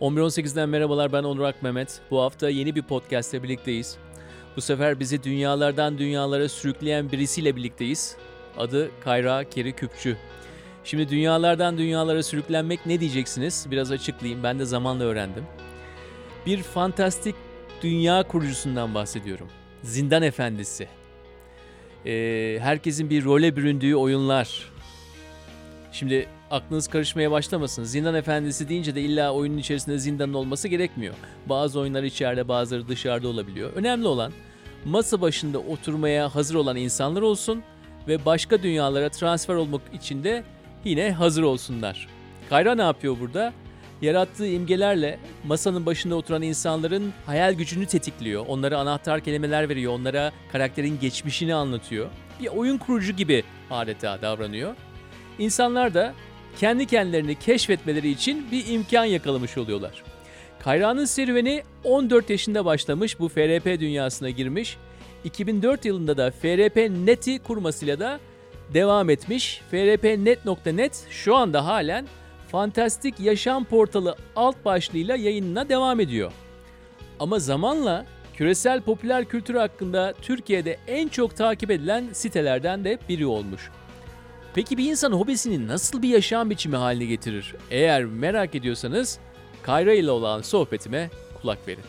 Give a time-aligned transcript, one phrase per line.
[0.00, 2.00] 11.18'den merhabalar ben Onur Ak Mehmet.
[2.10, 3.96] Bu hafta yeni bir podcast'te birlikteyiz.
[4.56, 8.16] Bu sefer bizi dünyalardan dünyalara sürükleyen birisiyle birlikteyiz.
[8.58, 10.16] Adı Kayra Keri Küpçü.
[10.84, 13.66] Şimdi dünyalardan dünyalara sürüklenmek ne diyeceksiniz?
[13.70, 14.42] Biraz açıklayayım.
[14.42, 15.44] Ben de zamanla öğrendim.
[16.46, 17.34] Bir fantastik
[17.82, 19.48] dünya kurucusundan bahsediyorum.
[19.82, 20.88] Zindan Efendisi.
[22.06, 24.70] Ee, herkesin bir role büründüğü oyunlar.
[25.92, 27.84] Şimdi aklınız karışmaya başlamasın.
[27.84, 31.14] Zindan Efendisi deyince de illa oyunun içerisinde zindanın olması gerekmiyor.
[31.46, 33.72] Bazı oyunlar içeride bazıları dışarıda olabiliyor.
[33.72, 34.32] Önemli olan
[34.84, 37.62] masa başında oturmaya hazır olan insanlar olsun
[38.08, 40.44] ve başka dünyalara transfer olmak için de
[40.84, 42.08] yine hazır olsunlar.
[42.48, 43.52] Kayra ne yapıyor burada?
[44.02, 48.46] Yarattığı imgelerle masanın başında oturan insanların hayal gücünü tetikliyor.
[48.48, 49.92] Onlara anahtar kelimeler veriyor.
[49.92, 52.06] Onlara karakterin geçmişini anlatıyor.
[52.40, 54.74] Bir oyun kurucu gibi adeta davranıyor.
[55.38, 56.14] İnsanlar da
[56.58, 60.02] kendi kendilerini keşfetmeleri için bir imkan yakalamış oluyorlar.
[60.58, 64.76] Kayra'nın serüveni 14 yaşında başlamış bu FRP dünyasına girmiş.
[65.24, 68.20] 2004 yılında da FRP Net'i kurmasıyla da
[68.74, 69.62] devam etmiş.
[69.70, 72.06] frpnet.net şu anda halen
[72.48, 76.32] Fantastik Yaşam Portalı alt başlığıyla yayınına devam ediyor.
[77.20, 83.70] Ama zamanla küresel popüler kültür hakkında Türkiye'de en çok takip edilen sitelerden de biri olmuş.
[84.54, 87.54] Peki bir insan hobisini nasıl bir yaşam biçimi haline getirir?
[87.70, 89.18] Eğer merak ediyorsanız
[89.62, 91.10] Kayra ile olan sohbetime
[91.42, 91.84] kulak verin.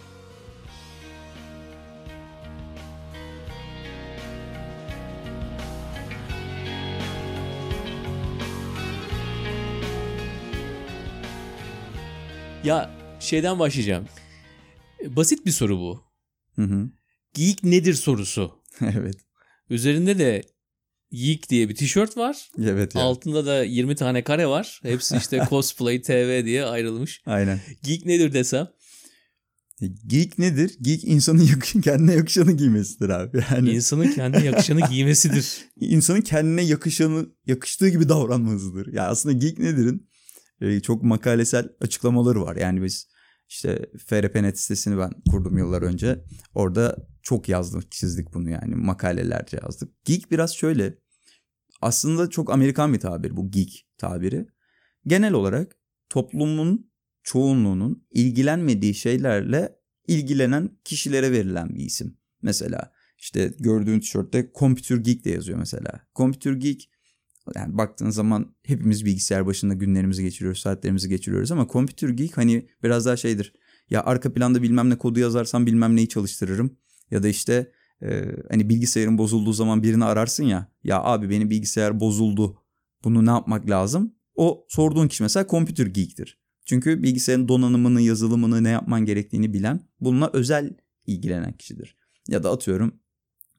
[12.63, 14.05] Ya şeyden başlayacağım.
[15.05, 16.03] Basit bir soru bu.
[16.55, 16.89] Hı hı.
[17.33, 18.51] Geek nedir sorusu.
[18.81, 19.15] evet.
[19.69, 20.43] Üzerinde de
[21.11, 22.49] Geek diye bir tişört var.
[22.63, 23.01] Evet ya.
[23.01, 24.79] Altında da 20 tane kare var.
[24.83, 27.21] Hepsi işte cosplay TV diye ayrılmış.
[27.25, 27.59] Aynen.
[27.83, 28.67] Geek nedir desem?
[29.81, 30.71] E, Geek nedir?
[30.81, 33.43] Geek insanın yakışın kendine yakışanı giymesidir abi.
[33.51, 35.57] Yani İnsanın kendine yakışanı giymesidir.
[35.79, 38.93] insanın kendine yakışanı yakıştığı gibi davranmasıdır.
[38.93, 40.09] Ya aslında geek nedir'in
[40.61, 42.55] e, çok makalesel açıklamaları var.
[42.55, 43.07] Yani biz
[43.49, 46.23] işte FRP.net sitesini ben kurdum yıllar önce.
[46.53, 46.97] Orada
[47.29, 50.05] çok yazdık, çizdik bunu yani makalelerce yazdık.
[50.05, 50.97] Geek biraz şöyle.
[51.81, 54.47] Aslında çok Amerikan bir tabir bu geek tabiri.
[55.07, 55.75] Genel olarak
[56.09, 56.91] toplumun
[57.23, 59.75] çoğunluğunun ilgilenmediği şeylerle
[60.07, 62.17] ilgilenen kişilere verilen bir isim.
[62.41, 66.07] Mesela işte gördüğün tişörtte Computer Geek de yazıyor mesela.
[66.15, 66.91] Computer Geek
[67.55, 73.05] yani baktığın zaman hepimiz bilgisayar başında günlerimizi geçiriyoruz, saatlerimizi geçiriyoruz ama Computer Geek hani biraz
[73.05, 73.53] daha şeydir.
[73.89, 76.77] Ya arka planda bilmem ne kodu yazarsam bilmem neyi çalıştırırım.
[77.11, 77.71] Ya da işte
[78.01, 80.71] e, hani bilgisayarın bozulduğu zaman birini ararsın ya.
[80.83, 82.57] Ya abi benim bilgisayar bozuldu.
[83.03, 84.15] Bunu ne yapmak lazım?
[84.35, 86.39] O sorduğun kişi mesela Computer Geek'tir.
[86.65, 91.97] Çünkü bilgisayarın donanımını, yazılımını, ne yapman gerektiğini bilen, bununla özel ilgilenen kişidir.
[92.27, 92.99] Ya da atıyorum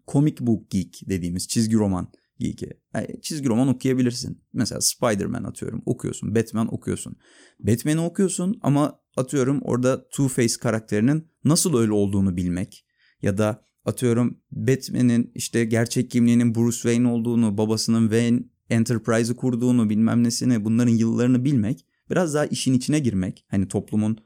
[0.08, 2.70] Comic Book Geek dediğimiz çizgi roman geek'i.
[2.94, 4.44] Yani çizgi roman okuyabilirsin.
[4.52, 6.34] Mesela Spider-Man atıyorum okuyorsun.
[6.34, 7.16] Batman okuyorsun.
[7.60, 12.86] Batman'i okuyorsun ama atıyorum orada Two-Face karakterinin nasıl öyle olduğunu bilmek
[13.22, 20.24] ya da atıyorum Batman'in işte gerçek kimliğinin Bruce Wayne olduğunu, babasının Wayne Enterprise'ı kurduğunu, bilmem
[20.24, 24.18] nesini, bunların yıllarını bilmek, biraz daha işin içine girmek, hani toplumun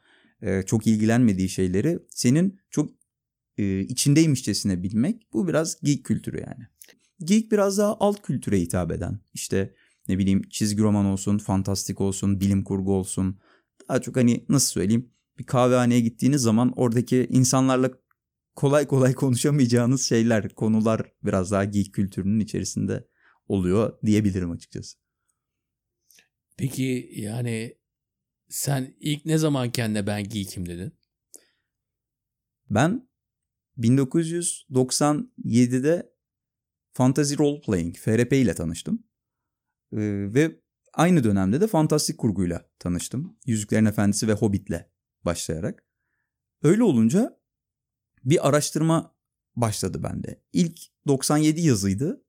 [0.43, 2.91] e, çok ilgilenmediği şeyleri senin çok
[3.59, 6.67] e, içindeymişçesine bilmek, bu biraz geek kültürü yani.
[7.25, 9.75] Geek biraz daha alt kültüre hitap eden, işte
[10.09, 13.39] ne bileyim çizgi roman olsun, fantastik olsun, bilim kurgu olsun,
[13.89, 17.91] daha çok hani nasıl söyleyeyim, bir kahvehaneye gittiğiniz zaman oradaki insanlarla
[18.57, 23.09] kolay kolay konuşamayacağınız şeyler, konular biraz daha geek kültürünün içerisinde
[23.49, 24.99] oluyor diyebilirim açıkçası.
[26.57, 27.79] Peki yani
[28.49, 30.93] sen ilk ne zaman kendine ben geek'im dedin?
[32.71, 33.09] Ben
[33.79, 36.15] 1997'de
[36.93, 39.05] Fantasy Role Playing, FRP ile tanıştım.
[39.93, 39.99] Ee,
[40.35, 40.61] ve
[40.93, 43.39] aynı dönemde de fantastik kurguyla tanıştım.
[43.47, 44.81] Yüzüklerin Efendisi ve Hobbit'le
[45.25, 45.85] başlayarak.
[46.63, 47.44] Öyle olunca
[48.25, 49.15] bir araştırma
[49.57, 50.41] başladı bende.
[50.53, 52.25] İlk 97 yazıydı.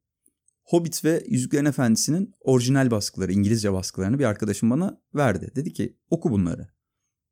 [0.64, 5.52] Hobbit ve Yüzüklerin Efendisi'nin orijinal baskıları, İngilizce baskılarını bir arkadaşım bana verdi.
[5.56, 6.68] Dedi ki oku bunları.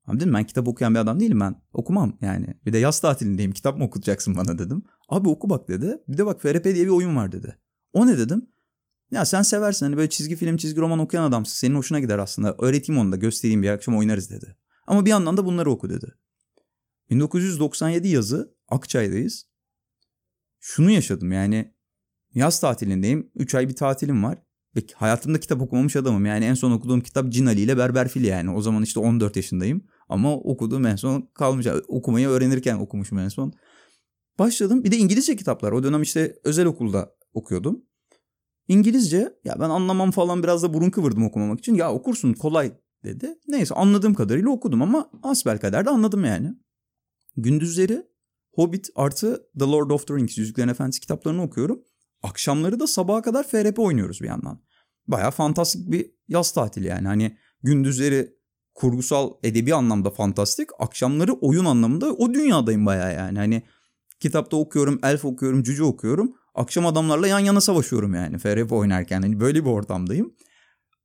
[0.05, 2.47] Abi dedim ben kitap okuyan bir adam değilim ben okumam yani.
[2.65, 4.83] Bir de yaz tatilindeyim kitap mı okutacaksın bana dedim.
[5.09, 5.97] Abi oku bak dedi.
[6.07, 7.57] Bir de bak FRP diye bir oyun var dedi.
[7.93, 8.47] O ne dedim?
[9.11, 11.53] Ya sen seversin hani böyle çizgi film çizgi roman okuyan adamsın.
[11.53, 12.55] Senin hoşuna gider aslında.
[12.59, 14.55] Öğreteyim onu da göstereyim bir akşam oynarız dedi.
[14.87, 16.13] Ama bir yandan da bunları oku dedi.
[17.13, 19.45] 1997 yazı Akçay'dayız.
[20.59, 21.73] Şunu yaşadım yani
[22.33, 23.31] yaz tatilindeyim.
[23.35, 24.37] 3 ay bir tatilim var.
[24.75, 26.25] Ve hayatımda kitap okumamış adamım.
[26.25, 28.51] Yani en son okuduğum kitap Cin Ali ile Berber Fil yani.
[28.51, 29.83] O zaman işte 14 yaşındayım.
[30.09, 31.67] Ama okuduğum en son kalmış.
[31.87, 33.53] Okumayı öğrenirken okumuşum en son.
[34.39, 34.83] Başladım.
[34.83, 35.71] Bir de İngilizce kitaplar.
[35.71, 37.85] O dönem işte özel okulda okuyordum.
[38.67, 41.75] İngilizce ya ben anlamam falan biraz da burun kıvırdım okumamak için.
[41.75, 42.71] Ya okursun kolay
[43.03, 43.35] dedi.
[43.47, 46.53] Neyse anladığım kadarıyla okudum ama asbelkader de anladım yani.
[47.37, 48.07] Gündüzleri
[48.53, 51.83] Hobbit artı The Lord of the Rings Yüzüklerin Efendisi kitaplarını okuyorum.
[52.23, 54.61] Akşamları da sabaha kadar FRP oynuyoruz bir yandan.
[55.07, 57.07] Baya fantastik bir yaz tatili yani.
[57.07, 58.35] Hani gündüzleri
[58.73, 60.69] kurgusal edebi anlamda fantastik.
[60.79, 63.37] Akşamları oyun anlamında o dünyadayım baya yani.
[63.37, 63.63] Hani
[64.19, 66.35] kitapta okuyorum, elf okuyorum, cüce okuyorum.
[66.55, 69.21] Akşam adamlarla yan yana savaşıyorum yani FRP oynarken.
[69.21, 70.33] Hani böyle bir ortamdayım.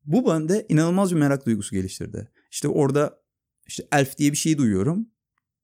[0.05, 2.31] Bu bende inanılmaz bir merak duygusu geliştirdi.
[2.51, 3.21] İşte orada
[3.67, 5.09] işte elf diye bir şey duyuyorum.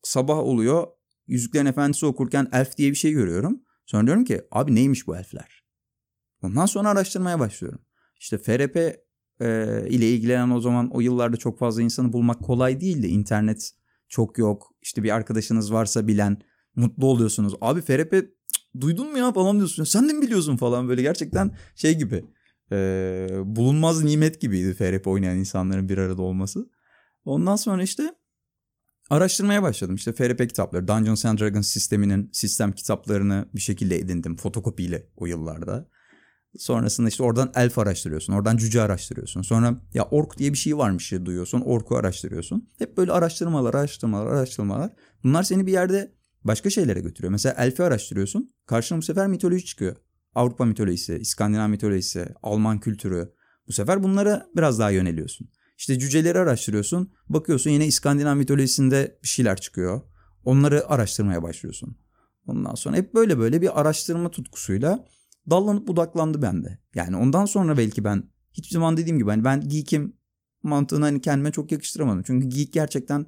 [0.04, 0.86] Sabah oluyor.
[1.26, 3.62] Yüzüklerin Efendisi okurken elf diye bir şey görüyorum.
[3.86, 5.64] Sonra diyorum ki abi neymiş bu elfler?
[6.42, 7.80] Ondan sonra araştırmaya başlıyorum.
[8.20, 8.76] İşte FRP
[9.40, 13.06] e, ile ilgilenen o zaman o yıllarda çok fazla insanı bulmak kolay değildi.
[13.06, 13.70] İnternet
[14.08, 14.74] çok yok.
[14.82, 16.42] İşte bir arkadaşınız varsa bilen
[16.76, 17.54] mutlu oluyorsunuz.
[17.60, 18.30] Abi FRP
[18.80, 19.84] duydun mu ya falan diyorsun.
[19.84, 22.24] Sen de mi biliyorsun falan böyle gerçekten şey gibi.
[22.72, 26.70] E, bulunmaz nimet gibiydi FRP oynayan insanların bir arada olması.
[27.24, 28.14] Ondan sonra işte
[29.10, 29.94] araştırmaya başladım.
[29.94, 35.88] İşte FRP kitapları, Dungeons and Dragons sisteminin sistem kitaplarını bir şekilde edindim fotokopiyle o yıllarda.
[36.58, 38.32] Sonrasında işte oradan elf araştırıyorsun.
[38.32, 39.42] Oradan cüce araştırıyorsun.
[39.42, 41.60] Sonra ya ork diye bir şey varmış ya duyuyorsun.
[41.60, 42.68] Orku araştırıyorsun.
[42.78, 44.90] Hep böyle araştırmalar, araştırmalar, araştırmalar.
[45.24, 46.12] Bunlar seni bir yerde
[46.44, 47.30] başka şeylere götürüyor.
[47.30, 48.54] Mesela elfi araştırıyorsun.
[48.66, 49.96] Karşına bu sefer mitoloji çıkıyor.
[50.34, 53.32] Avrupa mitolojisi, İskandinav mitolojisi, Alman kültürü.
[53.68, 55.48] Bu sefer bunlara biraz daha yöneliyorsun.
[55.84, 57.12] İşte cüceleri araştırıyorsun.
[57.28, 60.00] Bakıyorsun yine İskandinav mitolojisinde bir şeyler çıkıyor.
[60.44, 61.96] Onları araştırmaya başlıyorsun.
[62.46, 65.06] Ondan sonra hep böyle böyle bir araştırma tutkusuyla
[65.50, 66.78] dallanıp budaklandı bende.
[66.94, 68.22] Yani ondan sonra belki ben
[68.52, 70.16] hiçbir zaman dediğim gibi hani ben geek'im
[70.62, 72.22] mantığını hani kendime çok yakıştıramadım.
[72.26, 73.26] Çünkü geek gerçekten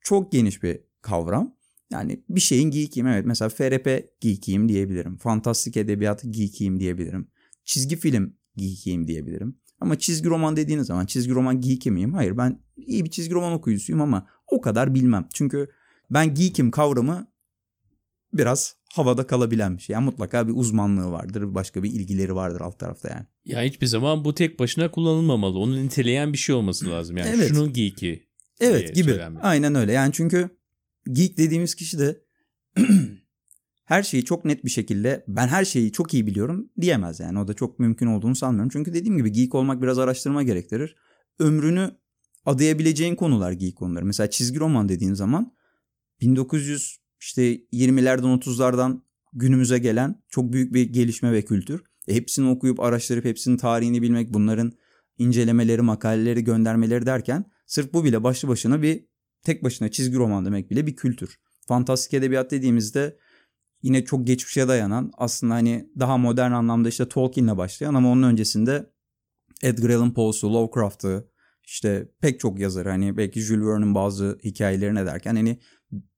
[0.00, 1.56] çok geniş bir kavram.
[1.90, 3.26] Yani bir şeyin geek'iyim evet.
[3.26, 5.16] Mesela FRP geek'iyim diyebilirim.
[5.16, 7.28] Fantastik edebiyat geek'iyim diyebilirim.
[7.64, 9.58] Çizgi film geek'iyim diyebilirim.
[9.80, 12.14] Ama çizgi roman dediğiniz zaman çizgi roman geek'i miyim?
[12.14, 15.28] Hayır ben iyi bir çizgi roman okuyucusuyum ama o kadar bilmem.
[15.34, 15.68] Çünkü
[16.10, 17.26] ben geek'im kavramı
[18.32, 19.94] biraz havada kalabilen bir şey.
[19.94, 23.26] Yani mutlaka bir uzmanlığı vardır, başka bir ilgileri vardır alt tarafta yani.
[23.44, 25.58] Ya hiçbir zaman bu tek başına kullanılmamalı.
[25.58, 27.16] Onu niteleyen bir şey olması lazım.
[27.16, 27.48] Yani Evet.
[27.48, 28.28] şunun geeki.
[28.60, 29.10] Evet gibi.
[29.10, 29.42] söylenmeli.
[29.42, 29.92] Aynen öyle.
[29.92, 30.50] Yani çünkü
[31.12, 32.20] geek dediğimiz kişi de
[33.88, 37.38] her şeyi çok net bir şekilde ben her şeyi çok iyi biliyorum diyemez yani.
[37.38, 38.70] O da çok mümkün olduğunu sanmıyorum.
[38.72, 40.96] Çünkü dediğim gibi geek olmak biraz araştırma gerektirir.
[41.38, 41.90] Ömrünü
[42.44, 44.04] adayabileceğin konular geek konuları.
[44.04, 45.54] Mesela çizgi roman dediğin zaman
[46.20, 49.00] 1900 işte 20'lerden 30'lardan
[49.32, 51.82] günümüze gelen çok büyük bir gelişme ve kültür.
[52.08, 54.72] E, hepsini okuyup araştırıp hepsinin tarihini bilmek, bunların
[55.18, 59.04] incelemeleri, makaleleri, göndermeleri derken sırf bu bile başlı başına bir
[59.42, 61.38] tek başına çizgi roman demek bile bir kültür.
[61.68, 63.18] Fantastik edebiyat dediğimizde
[63.82, 68.90] yine çok geçmişe dayanan aslında hani daha modern anlamda işte Tolkien'le başlayan ama onun öncesinde
[69.62, 71.28] Edgar Allan Poe'su, Lovecraft'ı
[71.64, 75.58] işte pek çok yazar hani belki Jules Verne'in bazı hikayelerine derken hani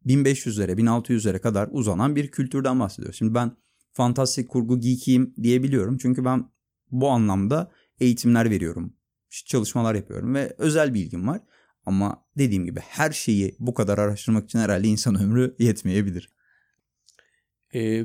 [0.07, 3.15] 1500'lere 1600'lere kadar uzanan bir kültürden bahsediyor.
[3.15, 3.57] Şimdi ben
[3.93, 5.99] fantastik kurgu geekiyim diyebiliyorum.
[5.99, 6.51] Çünkü ben
[6.91, 7.71] bu anlamda
[8.01, 8.95] eğitimler veriyorum.
[9.47, 11.41] çalışmalar yapıyorum ve özel bir ilgim var.
[11.87, 16.31] Ama dediğim gibi her şeyi bu kadar araştırmak için herhalde insan ömrü yetmeyebilir.
[17.75, 18.05] Ee,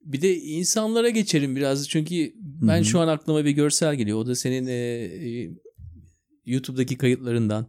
[0.00, 1.88] bir de insanlara geçelim biraz.
[1.88, 2.84] Çünkü ben Hı hı.
[2.84, 4.18] şu an aklıma bir görsel geliyor.
[4.18, 5.50] O da senin e, e,
[6.46, 7.66] YouTube'daki kayıtlarından.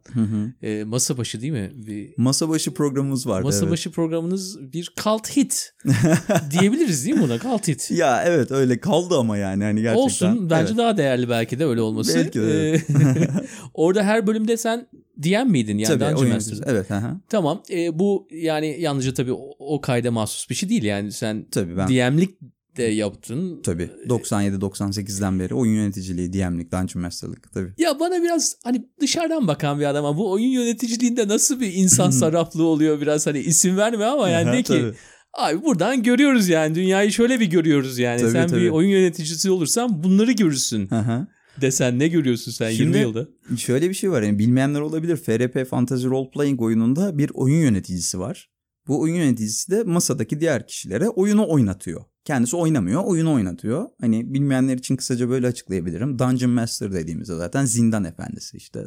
[0.62, 1.72] E, masa başı değil mi?
[1.76, 3.46] Bir, Masa başı programımız vardı.
[3.46, 3.72] masa evet.
[3.72, 5.74] başı programınız bir cult hit
[6.52, 7.40] diyebiliriz değil mi buna?
[7.40, 7.92] Cult hit.
[7.92, 10.04] Ya evet öyle kaldı ama yani hani gerçekten.
[10.04, 10.50] Olsun.
[10.50, 10.78] Bence Evet.
[10.78, 12.16] daha değerli belki de öyle olması.
[12.18, 12.90] Belki de, evet.
[12.90, 13.28] Ee,
[13.74, 14.88] orada her bölümde sen
[15.24, 16.54] DM miydin yani Tabii Dungeon oyun Master?
[16.54, 16.64] yöneticisi.
[16.68, 16.90] Evet.
[16.90, 17.18] Hı hı.
[17.30, 17.64] Tamam.
[17.72, 20.84] e, bu yani yalnızca tabii o, o kayda mahsus bir şey değil.
[20.84, 22.38] Yani sen Tabii ben DM'lik
[22.78, 23.62] de yaptın.
[23.64, 27.74] tabii 97-98'den beri oyun yöneticiliği, DM'lik, Dungeon Master'lık tabii.
[27.78, 32.10] Ya bana biraz hani dışarıdan bakan bir adam ama bu oyun yöneticiliğinde nasıl bir insan
[32.10, 34.94] sarraflığı oluyor biraz hani isim verme ama yani de ki Tabii.
[35.34, 38.22] abi buradan görüyoruz yani dünyayı şöyle bir görüyoruz yani.
[38.22, 38.72] Tabii, sen bir tabii.
[38.72, 41.28] oyun yöneticisi olursan bunları görürsün Hı hı.
[41.62, 43.28] desen ne görüyorsun sen Şimdi- 20 yılda?
[43.58, 45.18] Şöyle bir şey var yani bilmeyenler olabilir.
[45.18, 48.50] FRP Fantasy Role Playing oyununda bir oyun yöneticisi var.
[48.88, 52.02] Bu oyun yöneticisi de masadaki diğer kişilere oyunu oynatıyor.
[52.26, 53.90] Kendisi oynamıyor, oyunu oynatıyor.
[54.02, 56.20] Hani bilmeyenler için kısaca böyle açıklayabilirim.
[56.20, 58.86] Dungeon Master dediğimizde zaten zindan efendisi işte.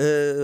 [0.00, 0.34] Ee,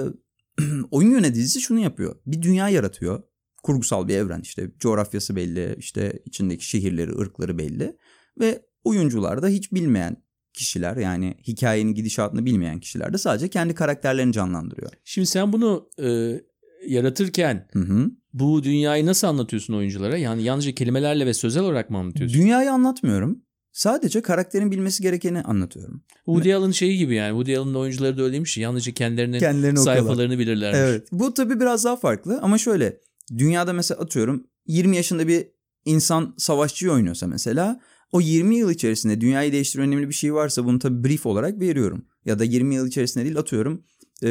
[0.91, 2.17] oyun yöneticisi şunu yapıyor.
[2.27, 3.23] Bir dünya yaratıyor.
[3.63, 4.71] Kurgusal bir evren işte.
[4.79, 7.97] Coğrafyası belli, işte içindeki şehirleri, ırkları belli.
[8.41, 10.17] Ve oyuncular da hiç bilmeyen
[10.53, 14.91] kişiler yani hikayenin gidişatını bilmeyen kişiler de sadece kendi karakterlerini canlandırıyor.
[15.05, 16.41] Şimdi sen bunu e,
[16.87, 18.11] yaratırken Hı hı.
[18.33, 20.17] bu dünyayı nasıl anlatıyorsun oyunculara?
[20.17, 22.41] Yani yalnızca kelimelerle ve sözel olarak mı anlatıyorsun?
[22.41, 23.43] Dünyayı anlatmıyorum.
[23.73, 26.03] Sadece karakterin bilmesi gerekeni anlatıyorum.
[26.25, 27.31] Woody Allen şeyi gibi yani.
[27.31, 28.57] Woody Allen'ın oyuncuları da öyleymiş.
[28.57, 30.81] ya, Yalnızca kendilerinin Kendilerini sayfalarını bilirlermiş.
[30.81, 31.09] Evet.
[31.13, 33.01] Bu tabii biraz daha farklı ama şöyle
[33.39, 35.47] dünyada mesela atıyorum 20 yaşında bir
[35.85, 37.81] insan savaşçıyı oynuyorsa mesela
[38.13, 42.05] o 20 yıl içerisinde dünyayı değiştiren önemli bir şey varsa bunu tabii brief olarak veriyorum.
[42.25, 43.85] Ya da 20 yıl içerisinde değil atıyorum
[44.25, 44.29] e,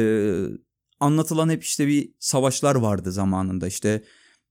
[1.02, 4.02] anlatılan hep işte bir savaşlar vardı zamanında işte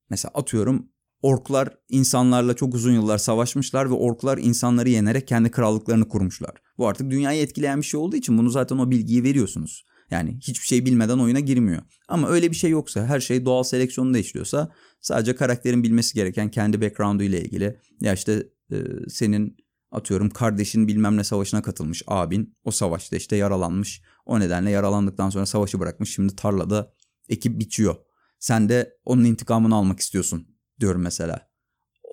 [0.09, 0.89] mesela atıyorum
[1.21, 6.51] orklar insanlarla çok uzun yıllar savaşmışlar ve orklar insanları yenerek kendi krallıklarını kurmuşlar.
[6.77, 9.85] Bu artık dünyayı etkileyen bir şey olduğu için bunu zaten o bilgiyi veriyorsunuz.
[10.11, 11.81] Yani hiçbir şey bilmeden oyuna girmiyor.
[12.07, 16.81] Ama öyle bir şey yoksa her şey doğal seleksiyonda işliyorsa sadece karakterin bilmesi gereken kendi
[16.81, 18.77] background'u ile ilgili ya işte e,
[19.09, 19.57] senin
[19.91, 24.01] atıyorum kardeşin bilmem ne savaşına katılmış abin o savaşta işte yaralanmış.
[24.25, 26.93] O nedenle yaralandıktan sonra savaşı bırakmış şimdi tarlada
[27.29, 27.95] ekip biçiyor.
[28.39, 30.47] Sen de onun intikamını almak istiyorsun
[30.79, 31.51] diyorum mesela.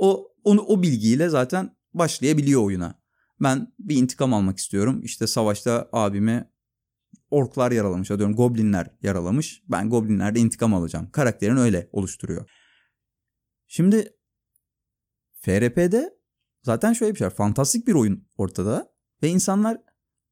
[0.00, 3.03] O onu o bilgiyle zaten başlayabiliyor oyuna.
[3.41, 5.00] Ben bir intikam almak istiyorum.
[5.03, 6.50] İşte savaşta abimi
[7.31, 8.09] orklar yaralamış.
[8.09, 9.62] Diyorum goblinler yaralamış.
[9.69, 11.11] Ben goblinlerde intikam alacağım.
[11.11, 12.50] Karakterin öyle oluşturuyor.
[13.67, 14.17] Şimdi
[15.41, 16.19] FRP'de
[16.62, 17.35] zaten şöyle bir şey var.
[17.35, 19.79] Fantastik bir oyun ortada ve insanlar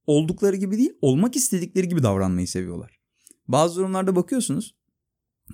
[0.07, 2.99] oldukları gibi değil, olmak istedikleri gibi davranmayı seviyorlar.
[3.49, 4.75] Bazı durumlarda bakıyorsunuz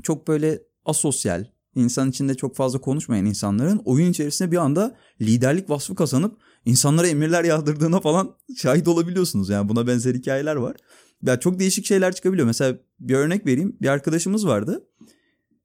[0.02, 1.44] çok böyle asosyal,
[1.74, 7.44] insan içinde çok fazla konuşmayan insanların oyun içerisinde bir anda liderlik vasfı kazanıp insanlara emirler
[7.44, 9.48] yağdırdığına falan şahit olabiliyorsunuz.
[9.48, 10.76] Yani buna benzer hikayeler var.
[11.22, 12.46] Ya çok değişik şeyler çıkabiliyor.
[12.46, 13.76] Mesela bir örnek vereyim.
[13.82, 14.88] Bir arkadaşımız vardı.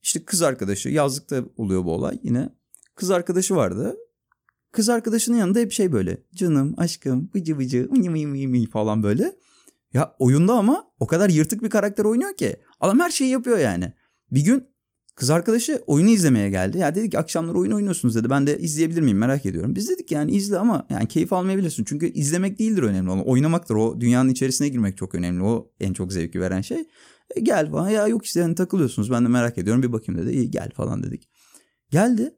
[0.04, 2.50] İşte kız arkadaşı yazlıkta oluyor bu olay yine.
[2.96, 3.98] Kız arkadaşı vardı.
[4.78, 9.04] Kız arkadaşının yanında hep şey böyle canım aşkım bıcı bıcı mıy mıy mıy mıy falan
[9.04, 9.36] böyle.
[9.94, 12.56] Ya oyunda ama o kadar yırtık bir karakter oynuyor ki.
[12.80, 13.94] Adam her şeyi yapıyor yani.
[14.32, 14.68] Bir gün
[15.16, 16.78] kız arkadaşı oyunu izlemeye geldi.
[16.78, 18.30] Ya dedik akşamları oyun oynuyorsunuz dedi.
[18.30, 19.76] Ben de izleyebilir miyim merak ediyorum.
[19.76, 21.84] Biz dedik yani izle ama yani keyif almayabilirsin.
[21.84, 23.28] Çünkü izlemek değildir önemli olan.
[23.28, 23.76] Oynamaktır.
[23.76, 25.44] O dünyanın içerisine girmek çok önemli.
[25.44, 26.86] O en çok zevki veren şey.
[27.36, 29.12] E, gel falan ya yok işte hani takılıyorsunuz.
[29.12, 30.36] Ben de merak ediyorum bir bakayım dedi.
[30.36, 31.30] İyi gel falan dedik.
[31.92, 32.36] Geldi.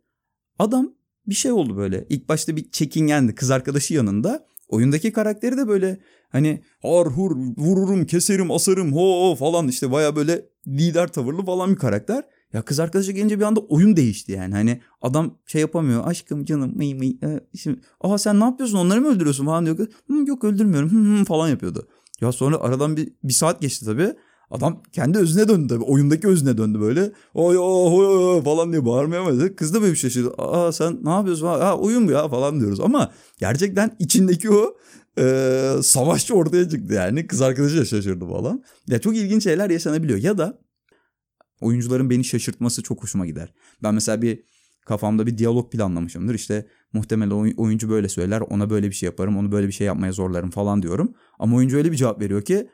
[0.59, 0.98] Adam
[1.29, 2.05] bir şey oldu böyle.
[2.09, 4.45] İlk başta bir çekingendi kız arkadaşı yanında.
[4.67, 5.97] Oyundaki karakteri de böyle
[6.29, 11.75] hani har hur vururum keserim asarım ho, falan işte baya böyle lider tavırlı falan bir
[11.75, 12.23] karakter.
[12.53, 14.53] Ya kız arkadaşı gelince bir anda oyun değişti yani.
[14.53, 16.07] Hani adam şey yapamıyor.
[16.07, 17.09] Aşkım canım mıy mıy.
[17.09, 19.77] E, şimdi, Aa sen ne yapıyorsun onları mı öldürüyorsun falan diyor.
[19.77, 21.87] Hı, yok öldürmüyorum hı, hı, falan yapıyordu.
[22.21, 24.13] Ya sonra aradan bir, bir saat geçti tabii.
[24.51, 25.83] Adam kendi özüne döndü tabii.
[25.83, 27.11] Oyundaki özüne döndü böyle.
[27.33, 29.55] Oy oy oy falan diye bağırmaya başladı.
[29.55, 30.33] Kız da böyle bir şaşırdı.
[30.37, 31.47] Aa sen ne yapıyorsun?
[31.47, 32.79] Aa oyun bu ya falan diyoruz.
[32.79, 34.77] Ama gerçekten içindeki o
[35.19, 37.27] e, savaşçı ortaya çıktı yani.
[37.27, 38.63] Kız arkadaşı da şaşırdı falan.
[38.87, 40.19] Ya çok ilginç şeyler yaşanabiliyor.
[40.19, 40.59] Ya da
[41.61, 43.53] oyuncuların beni şaşırtması çok hoşuma gider.
[43.83, 44.43] Ben mesela bir
[44.85, 46.33] kafamda bir diyalog planlamışımdır.
[46.33, 48.41] İşte muhtemelen oyuncu böyle söyler.
[48.41, 49.37] Ona böyle bir şey yaparım.
[49.37, 51.13] Onu böyle bir şey yapmaya zorlarım falan diyorum.
[51.39, 52.69] Ama oyuncu öyle bir cevap veriyor ki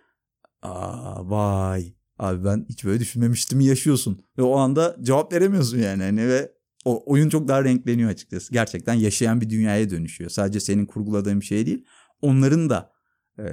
[0.65, 4.25] Aa vay abi ben hiç böyle düşünmemiştim yaşıyorsun.
[4.37, 6.03] Ve o anda cevap veremiyorsun yani.
[6.03, 6.51] Hani ve
[6.85, 8.53] o oyun çok daha renkleniyor açıkçası.
[8.53, 10.29] Gerçekten yaşayan bir dünyaya dönüşüyor.
[10.29, 11.85] Sadece senin kurguladığın bir şey değil.
[12.21, 12.91] Onların da
[13.39, 13.45] e,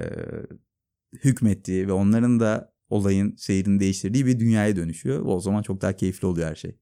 [1.13, 5.25] hükmettiği ve onların da olayın seyrini değiştirdiği bir dünyaya dönüşüyor.
[5.25, 6.77] O zaman çok daha keyifli oluyor her şey.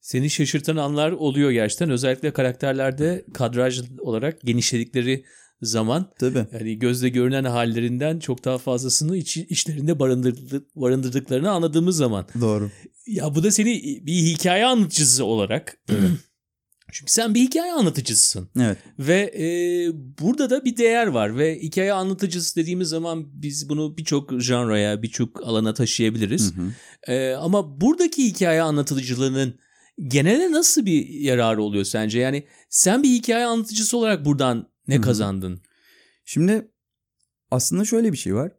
[0.00, 1.90] Seni şaşırtan anlar oluyor gerçekten.
[1.90, 5.24] Özellikle karakterlerde kadraj olarak genişledikleri
[5.62, 6.46] zaman Tabii.
[6.52, 12.26] yani gözle görünen hallerinden çok daha fazlasını iç, içlerinde barındırdık, barındırdıklarını anladığımız zaman.
[12.40, 12.70] Doğru.
[13.06, 15.78] Ya bu da seni bir hikaye anlatıcısı olarak
[16.92, 18.48] çünkü sen bir hikaye anlatıcısısın.
[18.60, 18.78] Evet.
[18.98, 19.46] Ve e,
[20.20, 25.42] burada da bir değer var ve hikaye anlatıcısı dediğimiz zaman biz bunu birçok janraya, birçok
[25.46, 26.52] alana taşıyabiliriz.
[26.56, 27.12] Hı hı.
[27.12, 29.54] E, ama buradaki hikaye anlatıcılığının
[30.06, 32.18] genele nasıl bir yararı oluyor sence?
[32.18, 35.60] Yani sen bir hikaye anlatıcısı olarak buradan ne kazandın?
[36.24, 36.70] Şimdi
[37.50, 38.52] aslında şöyle bir şey var.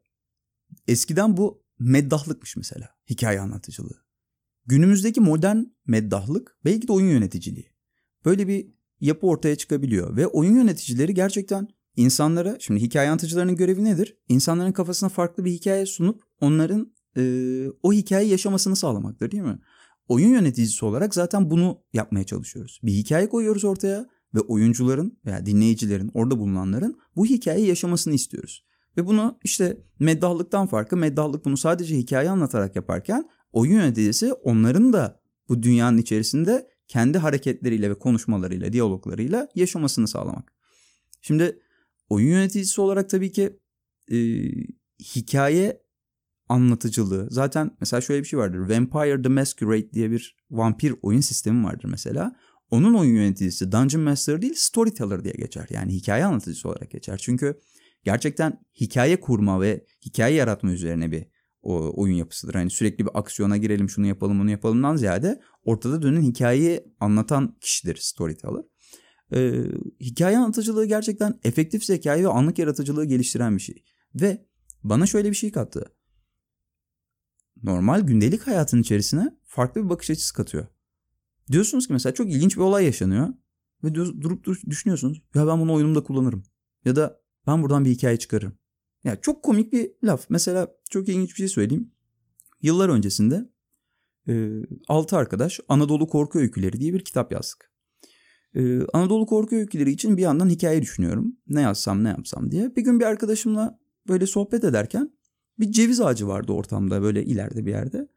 [0.87, 4.05] Eskiden bu meddahlıkmış mesela hikaye anlatıcılığı.
[4.65, 7.71] Günümüzdeki modern meddahlık belki de oyun yöneticiliği.
[8.25, 8.67] Böyle bir
[9.01, 14.17] yapı ortaya çıkabiliyor ve oyun yöneticileri gerçekten insanlara şimdi hikaye anlatıcılarının görevi nedir?
[14.29, 17.23] İnsanların kafasına farklı bir hikaye sunup onların e,
[17.83, 19.59] o hikayeyi yaşamasını sağlamaktır değil mi?
[20.07, 22.79] Oyun yöneticisi olarak zaten bunu yapmaya çalışıyoruz.
[22.83, 28.63] Bir hikaye koyuyoruz ortaya ve oyuncuların veya dinleyicilerin orada bulunanların bu hikayeyi yaşamasını istiyoruz.
[28.97, 35.21] Ve bunu işte meddahlıktan farkı meddahlık bunu sadece hikaye anlatarak yaparken oyun yöneticisi onların da
[35.49, 40.53] bu dünyanın içerisinde kendi hareketleriyle ve konuşmalarıyla, diyaloglarıyla yaşamasını sağlamak.
[41.21, 41.59] Şimdi
[42.09, 43.59] oyun yöneticisi olarak tabii ki
[44.11, 44.17] e,
[45.15, 45.81] hikaye
[46.49, 47.27] anlatıcılığı.
[47.31, 48.57] Zaten mesela şöyle bir şey vardır.
[48.57, 52.35] Vampire the Masquerade diye bir vampir oyun sistemi vardır mesela.
[52.71, 55.67] Onun oyun yöneticisi Dungeon Master değil Storyteller diye geçer.
[55.69, 57.17] Yani hikaye anlatıcısı olarak geçer.
[57.17, 57.59] Çünkü
[58.03, 61.25] gerçekten hikaye kurma ve hikaye yaratma üzerine bir
[61.61, 62.53] o oyun yapısıdır.
[62.53, 67.95] Hani sürekli bir aksiyona girelim şunu yapalım bunu yapalımdan ziyade ortada dönen hikayeyi anlatan kişidir
[67.95, 68.63] storyteller.
[69.33, 69.63] Ee,
[70.01, 73.83] hikaye anlatıcılığı gerçekten efektif zekayı ve anlık yaratıcılığı geliştiren bir şey.
[74.15, 74.47] Ve
[74.83, 75.85] bana şöyle bir şey kattı.
[77.63, 80.67] Normal gündelik hayatın içerisine farklı bir bakış açısı katıyor.
[81.51, 83.27] Diyorsunuz ki mesela çok ilginç bir olay yaşanıyor.
[83.83, 85.21] Ve durup düşünüyorsunuz.
[85.35, 86.43] Ya ben bunu oyunumda kullanırım.
[86.85, 88.53] Ya da ben buradan bir hikaye çıkarırım.
[89.03, 90.25] Ya çok komik bir laf.
[90.29, 91.91] Mesela çok ilginç bir şey söyleyeyim.
[92.61, 93.49] Yıllar öncesinde
[94.27, 94.49] e,
[94.87, 97.71] altı arkadaş Anadolu Korku Öyküleri diye bir kitap yazdık.
[98.55, 101.37] E, Anadolu Korku Öyküleri için bir yandan hikaye düşünüyorum.
[101.47, 102.75] Ne yazsam ne yapsam diye.
[102.75, 105.11] Bir gün bir arkadaşımla böyle sohbet ederken
[105.59, 108.07] bir ceviz ağacı vardı ortamda böyle ileride bir yerde.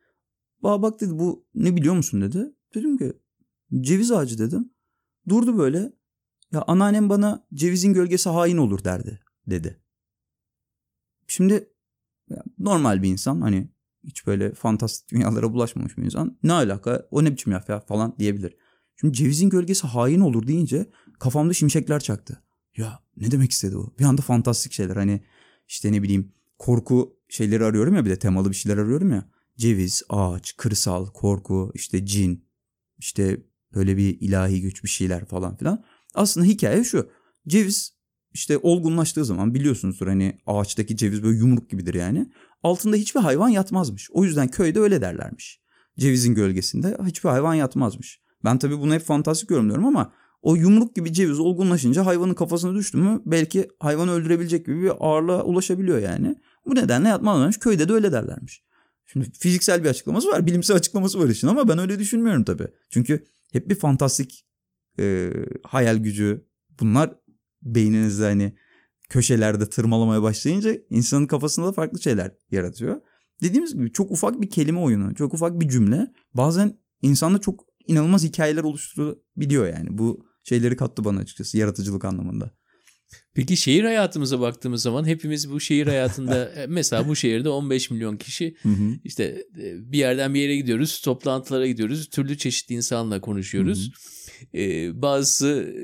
[0.63, 2.53] Bana bak dedi bu ne biliyor musun dedi.
[2.75, 3.13] Dedim ki
[3.81, 4.71] ceviz ağacı dedim.
[5.29, 5.93] Durdu böyle.
[6.53, 9.81] Ya anneannem bana cevizin gölgesi hain olur derdi dedi.
[11.27, 11.73] Şimdi
[12.59, 13.71] normal bir insan hani
[14.05, 18.17] hiç böyle fantastik dünyalara bulaşmamış bir insan ne alaka o ne biçim laf ya falan
[18.19, 18.57] diyebilir.
[18.97, 22.43] Şimdi cevizin gölgesi hain olur deyince kafamda şimşekler çaktı.
[22.77, 23.95] Ya ne demek istedi o?
[23.99, 25.25] Bir anda fantastik şeyler hani
[25.69, 29.31] işte ne bileyim korku şeyleri arıyorum ya bir de temalı bir şeyler arıyorum ya.
[29.57, 32.45] Ceviz, ağaç, kırsal, korku, işte cin,
[33.01, 33.41] işte
[33.75, 35.85] böyle bir ilahi güç bir şeyler falan filan.
[36.15, 37.11] Aslında hikaye şu.
[37.49, 37.93] Ceviz
[38.33, 42.31] işte olgunlaştığı zaman biliyorsunuzdur hani ağaçtaki ceviz böyle yumruk gibidir yani.
[42.63, 44.11] Altında hiçbir hayvan yatmazmış.
[44.11, 45.61] O yüzden köyde öyle derlermiş.
[45.99, 48.21] Cevizin gölgesinde hiçbir hayvan yatmazmış.
[48.45, 52.99] Ben tabii bunu hep fantastik yorumluyorum ama o yumruk gibi ceviz olgunlaşınca hayvanın kafasına düştü
[52.99, 56.37] mü belki hayvanı öldürebilecek gibi bir ağırlığa ulaşabiliyor yani.
[56.67, 57.59] Bu nedenle yatmazmış.
[57.59, 58.63] Köyde de öyle derlermiş.
[59.13, 62.69] Şimdi fiziksel bir açıklaması var, bilimsel açıklaması var işin ama ben öyle düşünmüyorum tabii.
[62.91, 64.47] Çünkü hep bir fantastik
[64.99, 66.47] e, hayal gücü
[66.81, 67.15] bunlar
[67.63, 68.57] beyninizde hani
[69.09, 73.01] köşelerde tırmalamaya başlayınca insanın kafasında da farklı şeyler yaratıyor.
[73.43, 78.25] Dediğimiz gibi çok ufak bir kelime oyunu, çok ufak bir cümle bazen insanda çok inanılmaz
[78.25, 79.99] hikayeler oluşturabiliyor yani.
[79.99, 82.51] Bu şeyleri kattı bana açıkçası yaratıcılık anlamında.
[83.35, 88.17] Peki şehir hayatımıza baktığımız zaman hepimiz bu şehir hayatında e, mesela bu şehirde 15 milyon
[88.17, 88.57] kişi
[89.05, 93.89] işte e, bir yerden bir yere gidiyoruz, toplantılara gidiyoruz, türlü çeşitli insanla konuşuyoruz.
[93.89, 94.20] Hı
[94.55, 95.75] Ee, bazısı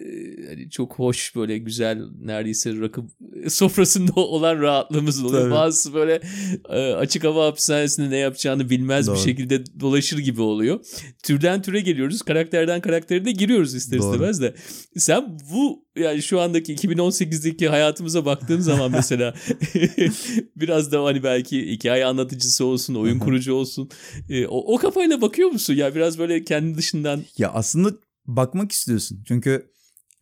[0.48, 3.02] hani çok hoş böyle güzel neredeyse rakı
[3.48, 5.42] sofrasında olan rahatlığımız oluyor.
[5.42, 5.54] Tabii.
[5.54, 6.20] Bazısı böyle
[6.96, 9.16] açık hava hapishanesinde ne yapacağını bilmez Doğru.
[9.16, 10.80] bir şekilde dolaşır gibi oluyor.
[11.22, 12.22] Türden türe geliyoruz.
[12.22, 14.12] Karakterden karaktere de giriyoruz ister Doğru.
[14.12, 14.54] istemez de.
[14.96, 19.34] Sen bu yani şu andaki 2018'deki hayatımıza baktığın zaman mesela
[20.56, 23.90] biraz da hani belki hikaye anlatıcısı olsun, oyun kurucu olsun.
[24.28, 25.74] E, o, o kafayla bakıyor musun?
[25.74, 27.22] Ya biraz böyle kendi dışından.
[27.38, 27.90] Ya aslında
[28.26, 29.24] bakmak istiyorsun.
[29.28, 29.70] Çünkü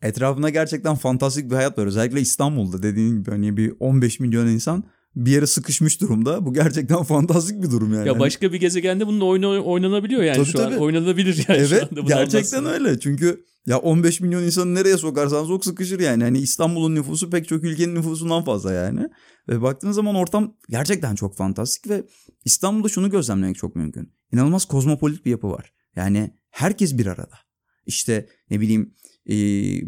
[0.01, 1.85] etrafında gerçekten fantastik bir hayat var.
[1.85, 4.83] Özellikle İstanbul'da dediğin gibi hani bir 15 milyon insan
[5.15, 6.45] bir yere sıkışmış durumda.
[6.45, 8.07] Bu gerçekten fantastik bir durum yani.
[8.07, 10.75] Ya başka bir gezegende bunun oyunu oynanabiliyor yani tabii, şu tabii.
[10.75, 10.81] an.
[10.81, 12.01] Oynanabilir yani evet, şu anda.
[12.01, 12.99] gerçekten öyle.
[12.99, 16.23] Çünkü ya 15 milyon insanı nereye sokarsan sok sıkışır yani.
[16.23, 19.09] Hani İstanbul'un nüfusu pek çok ülkenin nüfusundan fazla yani.
[19.49, 22.03] Ve baktığınız zaman ortam gerçekten çok fantastik ve
[22.45, 24.13] İstanbul'da şunu gözlemlemek çok mümkün.
[24.33, 25.73] İnanılmaz kozmopolit bir yapı var.
[25.95, 27.44] Yani herkes bir arada.
[27.85, 28.93] İşte ne bileyim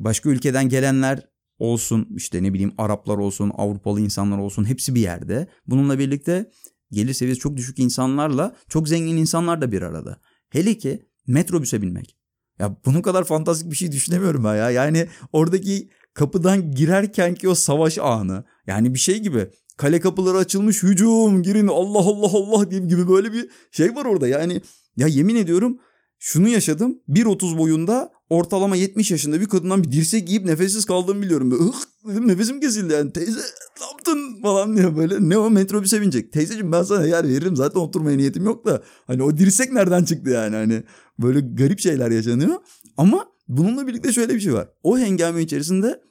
[0.04, 1.28] başka ülkeden gelenler
[1.60, 5.48] olsun işte ne bileyim Araplar olsun Avrupalı insanlar olsun hepsi bir yerde.
[5.68, 6.52] Bununla birlikte
[6.92, 10.20] gelir seviyesi çok düşük insanlarla çok zengin insanlar da bir arada.
[10.50, 12.18] Hele ki metrobüse binmek.
[12.60, 14.72] Ya bunun kadar fantastik bir şey düşünemiyorum ben ya.
[14.72, 18.44] Yani oradaki kapıdan girerken ki o savaş anı.
[18.68, 23.50] Yani bir şey gibi kale kapıları açılmış hücum girin Allah Allah Allah gibi böyle bir
[23.72, 24.28] şey var orada.
[24.28, 24.62] Yani
[24.98, 25.80] ya yemin ediyorum
[26.20, 27.00] şunu yaşadım.
[27.10, 31.52] 1.30 boyunda ortalama 70 yaşında bir kadından bir dirsek giyip nefessiz kaldığımı biliyorum.
[31.52, 31.64] Böyle,
[32.08, 33.14] dedim nefesim kesildi yani.
[33.14, 33.40] Teyze
[33.80, 35.30] ne yaptın falan diyor böyle.
[35.30, 36.34] Ne o metrobüse binecek.
[36.34, 38.84] Teyzeciğim ben sana yer veririm zaten oturmaya niyetim yok da.
[39.08, 40.84] Hani o dirsek nereden çıktı yani hani.
[41.20, 42.56] Böyle garip şeyler yaşanıyor.
[42.98, 44.70] Ama bununla birlikte şöyle bir şey var.
[44.84, 46.02] O hengame içerisinde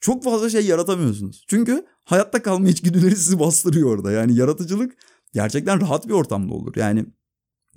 [0.00, 1.44] çok fazla şey yaratamıyorsunuz.
[1.48, 4.12] Çünkü hayatta kalma içgüdüleri sizi bastırıyor orada.
[4.12, 4.92] Yani yaratıcılık
[5.34, 6.72] gerçekten rahat bir ortamda olur.
[6.76, 7.06] Yani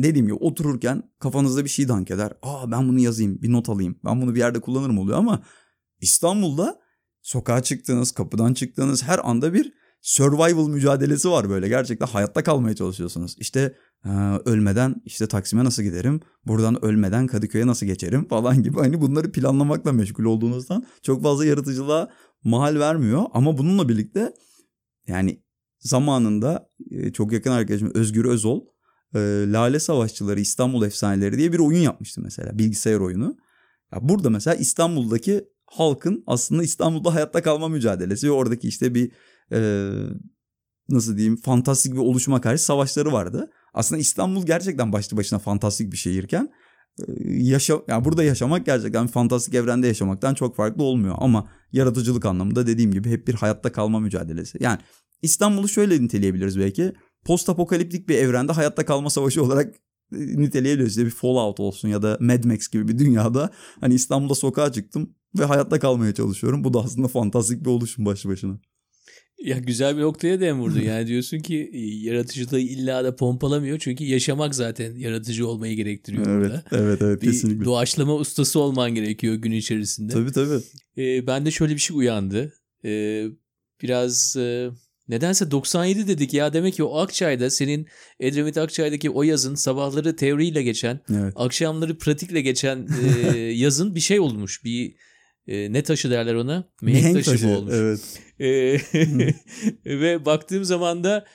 [0.03, 2.33] dediğim gibi otururken kafanızda bir şey dank eder.
[2.41, 3.99] Aa ben bunu yazayım, bir not alayım.
[4.05, 5.43] Ben bunu bir yerde kullanırım oluyor ama
[6.01, 6.79] İstanbul'da
[7.21, 11.67] sokağa çıktığınız, kapıdan çıktığınız her anda bir survival mücadelesi var böyle.
[11.67, 13.35] Gerçekten hayatta kalmaya çalışıyorsunuz.
[13.39, 14.09] İşte e,
[14.45, 16.21] ölmeden işte Taksim'e nasıl giderim?
[16.45, 18.77] Buradan ölmeden Kadıköy'e nasıl geçerim falan gibi.
[18.77, 22.09] Hani bunları planlamakla meşgul olduğunuzdan çok fazla yaratıcılığa
[22.43, 23.23] mahal vermiyor.
[23.33, 24.33] Ama bununla birlikte
[25.07, 25.43] yani
[25.79, 28.61] zamanında e, çok yakın arkadaşım Özgür Özol
[29.15, 33.37] e, Lale Savaşçıları İstanbul Efsaneleri diye bir oyun yapmıştı mesela bilgisayar oyunu.
[33.93, 39.11] Ya burada mesela İstanbul'daki halkın aslında İstanbul'da hayatta kalma mücadelesi ve oradaki işte bir
[39.51, 39.91] e,
[40.89, 43.51] nasıl diyeyim fantastik bir oluşuma karşı savaşları vardı.
[43.73, 46.49] Aslında İstanbul gerçekten başlı başına fantastik bir şehirken
[47.25, 52.91] yaşa yani burada yaşamak gerçekten fantastik evrende yaşamaktan çok farklı olmuyor ama yaratıcılık anlamında dediğim
[52.91, 54.57] gibi hep bir hayatta kalma mücadelesi.
[54.61, 54.79] Yani
[55.21, 56.93] İstanbul'u şöyle niteleyebiliriz belki.
[57.29, 59.75] Post apokaliptik bir evrende hayatta kalma savaşı olarak
[60.11, 60.89] niteleyebiliriz.
[60.89, 65.15] İşte bir Fallout olsun ya da Mad Max gibi bir dünyada hani İstanbul'da sokağa çıktım
[65.39, 66.63] ve hayatta kalmaya çalışıyorum.
[66.63, 68.59] Bu da aslında fantastik bir oluşum başlı başına.
[69.43, 70.79] Ya güzel bir noktaya dem vurdun.
[70.83, 73.79] Yani diyorsun ki e, yaratıcılığı illa da pompalamıyor.
[73.79, 76.63] Çünkü yaşamak zaten yaratıcı olmayı gerektiriyor evet, burada.
[76.71, 77.65] Evet evet bir kesinlikle.
[77.65, 80.13] doğaçlama ustası olman gerekiyor gün içerisinde.
[80.13, 80.63] Tabii tabii.
[80.97, 82.53] Ee, ben de şöyle bir şey uyandı.
[82.85, 83.25] Ee,
[83.81, 84.69] biraz e,
[85.09, 87.87] nedense 97 dedik ya demek ki o Akçay'da senin
[88.19, 91.33] Edremit Akçay'daki o yazın sabahları teoriyle geçen, evet.
[91.35, 94.63] akşamları pratikle geçen e, yazın bir şey olmuş.
[94.63, 94.95] Bir
[95.47, 96.69] e, ne taşı derler ona?
[96.81, 97.73] Mihenk, Mihenk taşı, taşı mı olmuş?
[97.75, 98.19] Evet.
[98.39, 98.79] E,
[99.99, 101.25] ve baktığım zaman da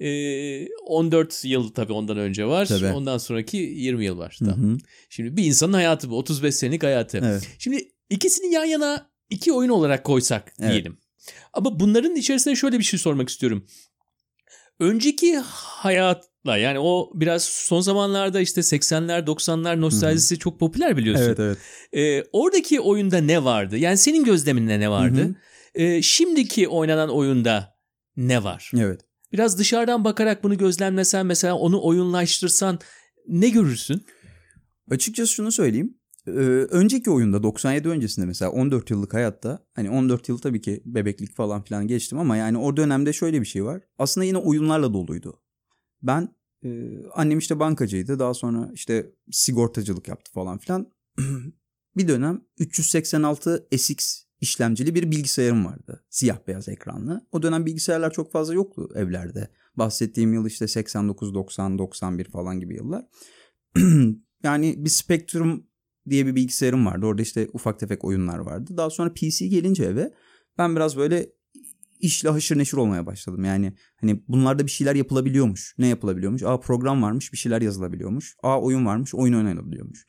[0.00, 2.66] e, 14 yıl tabii ondan önce var.
[2.66, 2.86] Tabii.
[2.86, 4.36] Ondan sonraki 20 yıl var.
[4.38, 4.74] Hı Tamam.
[4.74, 4.78] hı.
[5.10, 6.18] Şimdi bir insanın hayatı bu.
[6.18, 7.20] 35 senelik hayatı.
[7.24, 7.48] Evet.
[7.58, 10.72] Şimdi ikisini yan yana iki oyun olarak koysak Evet.
[10.72, 10.98] diyelim.
[11.52, 13.66] Ama bunların içerisinde şöyle bir şey sormak istiyorum.
[14.80, 21.24] Önceki hayatla yani o biraz son zamanlarda işte 80'ler 90'lar nostaljisi çok popüler biliyorsun.
[21.24, 21.58] Evet evet.
[21.92, 23.78] Ee, oradaki oyunda ne vardı?
[23.78, 25.36] Yani senin gözleminde ne vardı?
[25.74, 27.76] Ee, şimdiki oynanan oyunda
[28.16, 28.70] ne var?
[28.78, 29.00] Evet.
[29.32, 32.78] Biraz dışarıdan bakarak bunu gözlemlesen mesela onu oyunlaştırsan
[33.28, 34.06] ne görürsün?
[34.90, 35.98] Açıkçası şunu söyleyeyim.
[36.26, 36.30] Ee,
[36.70, 41.62] önceki oyunda 97 öncesinde mesela 14 yıllık hayatta hani 14 yıl tabii ki bebeklik falan
[41.62, 43.82] filan geçtim ama yani o dönemde şöyle bir şey var.
[43.98, 45.42] Aslında yine oyunlarla doluydu.
[46.02, 46.28] Ben
[46.64, 46.68] e,
[47.14, 50.92] annem işte bankacıydı daha sonra işte sigortacılık yaptı falan filan.
[51.96, 56.04] bir dönem 386 SX işlemcili bir bilgisayarım vardı.
[56.10, 57.26] Siyah beyaz ekranlı.
[57.32, 59.48] O dönem bilgisayarlar çok fazla yoktu evlerde.
[59.76, 63.06] Bahsettiğim yıl işte 89, 90, 91 falan gibi yıllar.
[64.42, 65.66] yani bir Spectrum
[66.10, 67.06] diye bir bilgisayarım vardı.
[67.06, 68.76] Orada işte ufak tefek oyunlar vardı.
[68.76, 70.12] Daha sonra PC gelince eve
[70.58, 71.32] ben biraz böyle
[72.00, 73.44] işle haşır neşir olmaya başladım.
[73.44, 75.74] Yani hani bunlarda bir şeyler yapılabiliyormuş.
[75.78, 76.42] Ne yapılabiliyormuş?
[76.42, 78.36] Aa program varmış bir şeyler yazılabiliyormuş.
[78.42, 80.06] Aa oyun varmış oyun oynanabiliyormuş.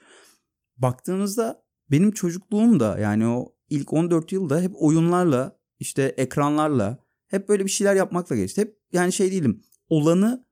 [0.77, 7.65] Baktığınızda benim çocukluğum da yani o ilk 14 yılda hep oyunlarla işte ekranlarla hep böyle
[7.65, 8.61] bir şeyler yapmakla geçti.
[8.61, 10.45] Hep yani şey değilim olanı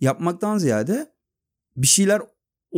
[0.00, 1.12] yapmaktan ziyade
[1.76, 2.22] bir şeyler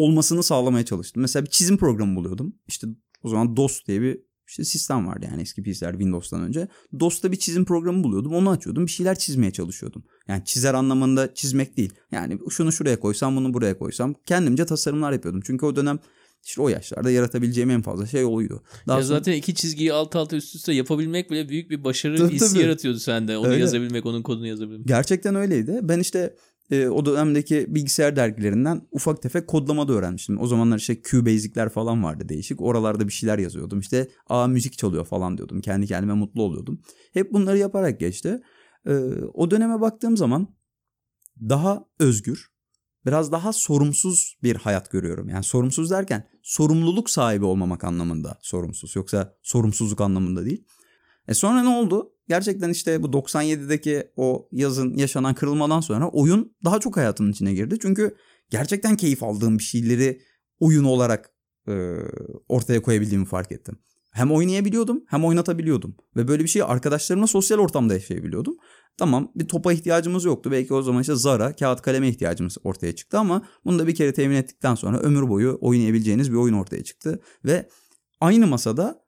[0.02, 1.20] olmasını sağlamaya çalıştım.
[1.20, 2.54] Mesela bir çizim programı buluyordum.
[2.68, 2.86] İşte
[3.22, 6.68] o zaman DOS diye bir işte sistem vardı yani eski PC'ler Windows'tan önce.
[7.00, 8.34] DOS'ta bir çizim programı buluyordum.
[8.34, 8.86] Onu açıyordum.
[8.86, 10.04] Bir şeyler çizmeye çalışıyordum.
[10.28, 11.92] Yani çizer anlamında çizmek değil.
[12.12, 15.40] Yani şunu şuraya koysam bunu buraya koysam kendimce tasarımlar yapıyordum.
[15.44, 15.98] Çünkü o dönem
[16.44, 18.62] işte o yaşlarda yaratabileceğim en fazla şey oydu.
[18.88, 22.16] Daha ya sonra- zaten iki çizgiyi alt alta üst üste yapabilmek bile büyük bir başarı
[22.16, 22.62] Tabii, hissi tabii.
[22.62, 23.38] yaratıyordu sende.
[23.38, 23.60] Onu Öyle.
[23.60, 24.88] yazabilmek, onun kodunu yazabilmek.
[24.88, 25.80] Gerçekten öyleydi.
[25.82, 26.36] Ben işte
[26.70, 30.40] e, o dönemdeki bilgisayar dergilerinden ufak tefek kodlama da öğrenmiştim.
[30.40, 32.60] O zamanlar işte QBasic'ler falan vardı değişik.
[32.60, 33.80] Oralarda bir şeyler yazıyordum.
[33.80, 35.60] İşte aa müzik çalıyor falan diyordum.
[35.60, 36.80] Kendi kendime mutlu oluyordum.
[37.12, 38.40] Hep bunları yaparak geçti.
[38.86, 38.92] E,
[39.34, 40.48] o döneme baktığım zaman
[41.40, 42.48] daha özgür,
[43.06, 45.28] biraz daha sorumsuz bir hayat görüyorum.
[45.28, 48.96] Yani sorumsuz derken sorumluluk sahibi olmamak anlamında sorumsuz.
[48.96, 50.64] Yoksa sorumsuzluk anlamında değil.
[51.28, 52.12] E sonra ne oldu?
[52.28, 57.78] Gerçekten işte bu 97'deki o yazın yaşanan kırılmadan sonra oyun daha çok hayatımın içine girdi.
[57.82, 58.16] Çünkü
[58.50, 60.20] gerçekten keyif aldığım bir şeyleri
[60.60, 61.30] oyun olarak
[61.68, 61.94] e,
[62.48, 63.78] ortaya koyabildiğimi fark ettim.
[64.10, 65.96] Hem oynayabiliyordum hem oynatabiliyordum.
[66.16, 68.56] Ve böyle bir şeyi arkadaşlarımla sosyal ortamda yaşayabiliyordum.
[68.96, 70.50] Tamam bir topa ihtiyacımız yoktu.
[70.50, 74.12] Belki o zaman işte zara, kağıt kaleme ihtiyacımız ortaya çıktı ama bunu da bir kere
[74.12, 77.20] temin ettikten sonra ömür boyu oynayabileceğiniz bir oyun ortaya çıktı.
[77.44, 77.68] Ve
[78.20, 79.07] aynı masada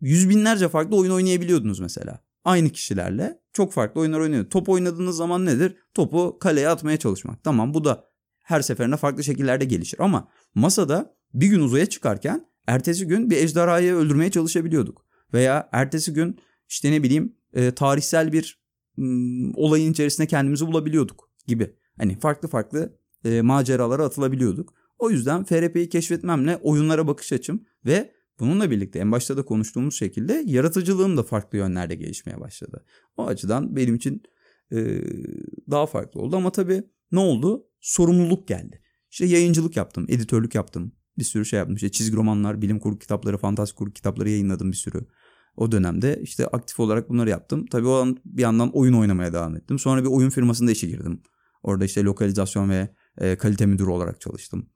[0.00, 2.18] yüz binlerce farklı oyun oynayabiliyordunuz mesela.
[2.44, 4.44] Aynı kişilerle çok farklı oyunlar oynuyor.
[4.50, 5.76] Top oynadığınız zaman nedir?
[5.94, 7.44] Topu kaleye atmaya çalışmak.
[7.44, 8.04] Tamam bu da
[8.44, 13.94] her seferinde farklı şekillerde gelişir ama masada bir gün uzaya çıkarken ertesi gün bir ejderhayı
[13.94, 15.06] öldürmeye çalışabiliyorduk.
[15.34, 18.60] Veya ertesi gün işte ne bileyim e, tarihsel bir
[18.96, 21.76] m, olayın içerisinde kendimizi bulabiliyorduk gibi.
[21.98, 24.74] Hani farklı farklı e, maceralara atılabiliyorduk.
[24.98, 30.42] O yüzden FRP'yi keşfetmemle oyunlara bakış açım ve bununla birlikte en başta da konuştuğumuz şekilde
[30.46, 32.84] yaratıcılığım da farklı yönlerde gelişmeye başladı.
[33.16, 34.22] O açıdan benim için
[34.72, 35.00] e,
[35.70, 37.66] daha farklı oldu ama tabii ne oldu?
[37.80, 38.82] Sorumluluk geldi.
[39.10, 40.92] İşte yayıncılık yaptım, editörlük yaptım.
[41.18, 41.76] Bir sürü şey yaptım.
[41.76, 45.06] İşte çizgi romanlar, bilim kurgu kitapları, fantastik kurgu kitapları yayınladım bir sürü.
[45.56, 47.66] O dönemde işte aktif olarak bunları yaptım.
[47.66, 49.78] Tabii o an bir yandan oyun oynamaya devam ettim.
[49.78, 51.22] Sonra bir oyun firmasında işe girdim.
[51.62, 54.70] Orada işte lokalizasyon ve e, kalite müdürü olarak çalıştım.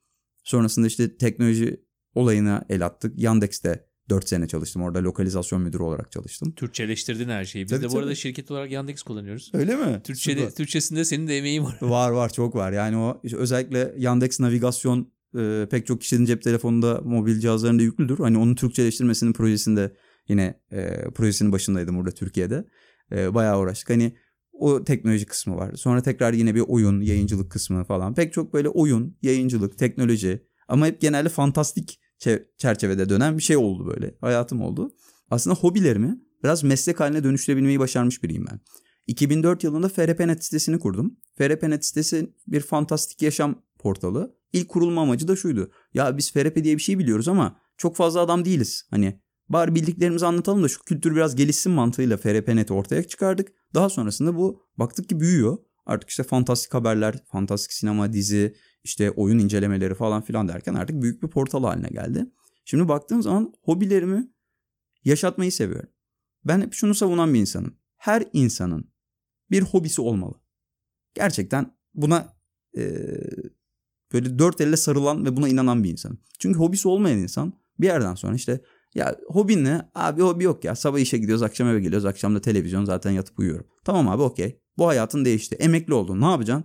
[0.45, 3.19] Sonrasında işte teknoloji olayına el attık.
[3.19, 4.83] Yandex'te 4 sene çalıştım.
[4.83, 6.53] Orada lokalizasyon müdürü olarak çalıştım.
[6.53, 7.65] Türkçeleştirdin her şeyi.
[7.65, 8.01] Biz Tabii, de bu tabii.
[8.01, 9.51] arada şirket olarak Yandex kullanıyoruz.
[9.55, 10.01] Öyle mi?
[10.05, 10.55] Türkçede, Süper.
[10.55, 11.79] Türkçesinde senin de emeğin var.
[11.81, 12.73] Var var çok var.
[12.73, 18.19] Yani o işte özellikle Yandex navigasyon e, pek çok kişinin cep telefonunda mobil cihazlarında yüklüdür.
[18.19, 19.97] Hani onun Türkçeleştirmesinin projesinde
[20.29, 22.65] yine e, projesinin başındaydım burada Türkiye'de.
[23.13, 23.91] E, bayağı uğraştık.
[23.91, 24.17] Hani
[24.53, 25.75] o teknoloji kısmı var.
[25.75, 28.15] Sonra tekrar yine bir oyun, yayıncılık kısmı falan.
[28.15, 32.01] Pek çok böyle oyun, yayıncılık, teknoloji ama hep genelde fantastik
[32.59, 34.15] çerçevede dönen bir şey oldu böyle.
[34.21, 34.95] Hayatım oldu.
[35.31, 38.61] Aslında hobilerimi biraz meslek haline dönüştürebilmeyi başarmış biriyim ben.
[39.07, 41.17] 2004 yılında FRP.net sitesini kurdum.
[41.39, 44.37] FRP.net sitesi bir fantastik yaşam portalı.
[44.53, 45.71] İlk kurulma amacı da şuydu.
[45.95, 48.87] Ya biz FRP diye bir şey biliyoruz ama çok fazla adam değiliz.
[48.91, 53.49] Hani bari bildiklerimizi anlatalım da şu kültür biraz gelişsin mantığıyla FRP.net'i ortaya çıkardık.
[53.75, 55.59] Daha sonrasında bu baktık ki büyüyor.
[55.87, 58.55] Artık işte fantastik haberler, fantastik sinema, dizi,
[58.85, 62.27] işte oyun incelemeleri falan filan derken artık büyük bir portal haline geldi.
[62.65, 64.29] Şimdi baktığım zaman hobilerimi
[65.05, 65.91] yaşatmayı seviyorum.
[66.45, 67.77] Ben hep şunu savunan bir insanım.
[67.97, 68.91] Her insanın
[69.51, 70.35] bir hobisi olmalı.
[71.15, 72.37] Gerçekten buna
[72.77, 72.83] e,
[74.13, 76.19] böyle dört elle sarılan ve buna inanan bir insanım.
[76.39, 78.61] Çünkü hobisi olmayan insan bir yerden sonra işte
[78.95, 79.91] ya hobin ne?
[79.95, 80.77] Abi hobi yok ya.
[80.77, 82.07] Sabah işe gidiyoruz, akşam eve geliyoruz.
[82.07, 83.67] Akşam da televizyon zaten yatıp uyuyorum.
[83.85, 84.61] Tamam abi okey.
[84.79, 85.57] Bu hayatın değişti.
[85.57, 86.21] Emekli oldun.
[86.21, 86.65] Ne yapacaksın?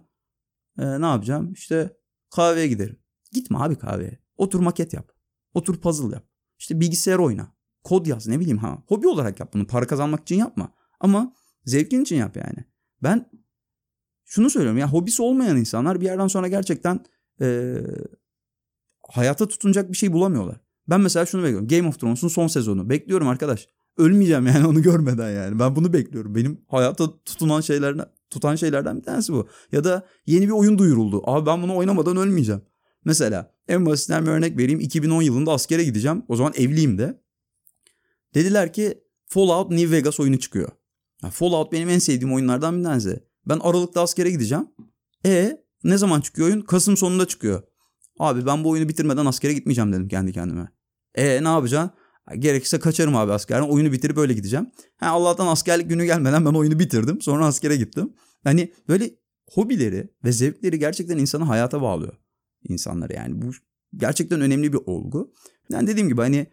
[0.79, 1.53] Ee, ne yapacağım?
[1.53, 1.98] İşte
[2.29, 2.99] kahveye giderim.
[3.31, 4.19] Gitme abi kahveye.
[4.37, 5.11] Otur maket yap.
[5.53, 6.25] Otur puzzle yap.
[6.59, 7.55] İşte bilgisayar oyna.
[7.83, 8.83] Kod yaz ne bileyim ha.
[8.87, 9.67] Hobi olarak yap bunu.
[9.67, 10.73] Para kazanmak için yapma.
[10.99, 11.33] Ama
[11.65, 12.65] zevkin için yap yani.
[13.03, 13.31] Ben
[14.25, 17.05] şunu söylüyorum ya hobisi olmayan insanlar bir yerden sonra gerçekten
[17.41, 17.77] e,
[19.07, 20.61] hayata tutunacak bir şey bulamıyorlar.
[20.89, 21.67] Ben mesela şunu bekliyorum.
[21.67, 22.89] Game of Thrones'un son sezonu.
[22.89, 23.67] Bekliyorum arkadaş.
[23.97, 25.59] Ölmeyeceğim yani onu görmeden yani.
[25.59, 26.35] Ben bunu bekliyorum.
[26.35, 29.47] Benim hayata tutunan şeylerden tutan şeylerden bir tanesi bu.
[29.71, 31.21] Ya da yeni bir oyun duyuruldu.
[31.25, 32.61] Abi ben bunu oynamadan ölmeyeceğim.
[33.05, 34.79] Mesela en basitinden bir örnek vereyim.
[34.79, 36.23] 2010 yılında askere gideceğim.
[36.27, 37.21] O zaman evliyim de.
[38.33, 40.69] Dediler ki Fallout New Vegas oyunu çıkıyor.
[41.23, 43.23] Ya Fallout benim en sevdiğim oyunlardan bir tanesi.
[43.45, 44.67] Ben Aralık'ta askere gideceğim.
[45.25, 46.61] E ne zaman çıkıyor oyun?
[46.61, 47.63] Kasım sonunda çıkıyor.
[48.19, 50.69] Abi ben bu oyunu bitirmeden askere gitmeyeceğim dedim kendi kendime.
[51.15, 51.91] E ne yapacaksın?
[52.39, 53.69] Gerekirse kaçarım abi askerden.
[53.69, 54.71] Oyunu bitirip öyle gideceğim.
[54.97, 57.21] Ha, Allah'tan askerlik günü gelmeden ben oyunu bitirdim.
[57.21, 58.13] Sonra askere gittim.
[58.43, 59.11] Hani böyle
[59.51, 62.13] hobileri ve zevkleri gerçekten insanı hayata bağlıyor.
[62.69, 63.41] insanları yani.
[63.41, 63.51] Bu
[63.95, 65.33] gerçekten önemli bir olgu.
[65.69, 66.47] Yani dediğim gibi hani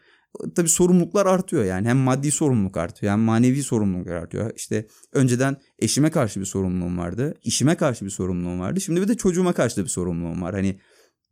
[0.55, 1.88] tabii sorumluluklar artıyor yani.
[1.88, 4.52] Hem maddi sorumluluk artıyor hem manevi sorumluluk artıyor.
[4.57, 7.35] İşte önceden eşime karşı bir sorumluluğum vardı.
[7.42, 8.81] işime karşı bir sorumluluğum vardı.
[8.81, 10.55] Şimdi bir de çocuğuma karşı da bir sorumluluğum var.
[10.55, 10.81] Hani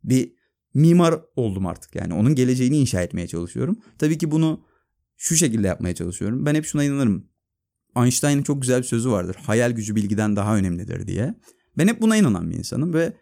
[0.03, 0.33] bir
[0.75, 2.13] mimar oldum artık yani.
[2.13, 3.79] Onun geleceğini inşa etmeye çalışıyorum.
[3.97, 4.63] Tabii ki bunu
[5.17, 6.45] şu şekilde yapmaya çalışıyorum.
[6.45, 7.27] Ben hep şuna inanırım.
[7.97, 9.37] Einstein'ın çok güzel bir sözü vardır.
[9.45, 11.35] Hayal gücü bilgiden daha önemlidir diye.
[11.77, 13.13] Ben hep buna inanan bir insanım ve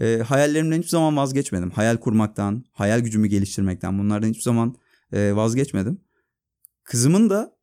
[0.00, 1.70] e, hayallerimden hiçbir zaman vazgeçmedim.
[1.70, 4.74] Hayal kurmaktan, hayal gücümü geliştirmekten bunlardan hiçbir zaman
[5.12, 6.00] e, vazgeçmedim.
[6.84, 7.56] Kızımın da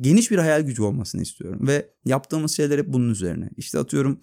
[0.00, 3.50] geniş bir hayal gücü olmasını istiyorum ve yaptığımız şeyler hep bunun üzerine.
[3.56, 4.20] İşte atıyorum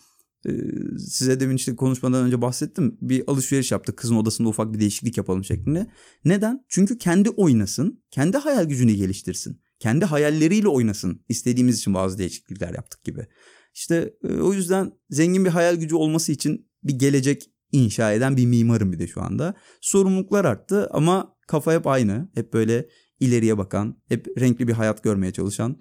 [0.98, 2.98] size demin işte konuşmadan önce bahsettim.
[3.02, 3.98] Bir alışveriş yaptık.
[3.98, 5.88] Kızın odasında ufak bir değişiklik yapalım şeklinde.
[6.26, 6.66] Neden?
[6.68, 9.62] Çünkü kendi oynasın, kendi hayal gücünü geliştirsin.
[9.80, 11.26] Kendi hayalleriyle oynasın.
[11.30, 13.28] İstediğimiz için bazı değişiklikler yaptık gibi.
[13.74, 18.92] İşte o yüzden zengin bir hayal gücü olması için bir gelecek inşa eden bir mimarım
[18.94, 19.56] bir de şu anda.
[19.82, 22.30] Sorumluluklar arttı ama kafa hep aynı.
[22.34, 25.80] Hep böyle ileriye bakan, hep renkli bir hayat görmeye çalışan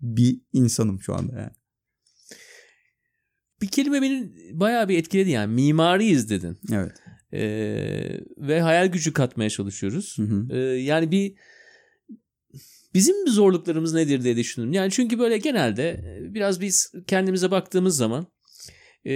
[0.00, 1.59] bir insanım şu anda yani.
[3.62, 5.54] Bir kelime beni bayağı bir etkiledi yani.
[5.54, 6.58] Mimariyiz dedin.
[6.72, 6.92] Evet.
[7.32, 10.18] Ee, ve hayal gücü katmaya çalışıyoruz.
[10.18, 10.46] Hı hı.
[10.50, 11.34] Ee, yani bir
[12.94, 14.72] bizim zorluklarımız nedir diye düşündüm.
[14.72, 18.26] Yani çünkü böyle genelde e, biraz biz kendimize baktığımız zaman
[19.06, 19.14] e,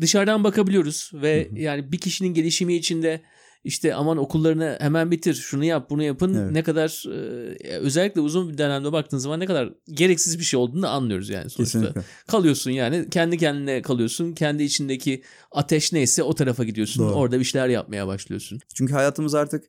[0.00, 1.58] dışarıdan bakabiliyoruz ve Hı hı.
[1.58, 3.20] yani bir kişinin gelişimi içinde
[3.64, 6.50] işte aman okullarını hemen bitir, şunu yap, bunu yapın Evet.
[6.52, 10.88] ne kadar e, özellikle uzun bir dönemde baktığın zaman ne kadar gereksiz bir şey olduğunu
[10.88, 11.78] anlıyoruz yani sonuçta.
[11.78, 12.02] Kesinlikle.
[12.26, 14.32] Kalıyorsun yani kendi kendine kalıyorsun.
[14.32, 17.04] Kendi içindeki ateş neyse o tarafa gidiyorsun.
[17.04, 17.14] Doğru.
[17.14, 18.60] Orada bir şeyler yapmaya başlıyorsun.
[18.74, 19.64] Çünkü hayatımız artık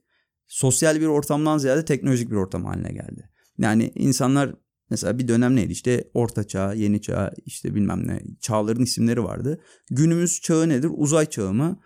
[0.47, 3.29] sosyal bir ortamdan ziyade teknolojik bir ortam haline geldi.
[3.57, 4.55] Yani insanlar
[4.89, 9.61] mesela bir dönem neydi işte orta çağ, yeni çağ işte bilmem ne çağların isimleri vardı.
[9.89, 10.89] Günümüz çağı nedir?
[10.93, 11.79] Uzay çağı mı?